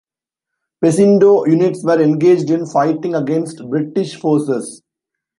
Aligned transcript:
Pesindo 0.83 1.45
units 1.47 1.83
were 1.83 2.01
engaged 2.01 2.49
in 2.49 2.65
fighting 2.65 3.13
against 3.13 3.63
British 3.69 4.15
forces. 4.19 4.81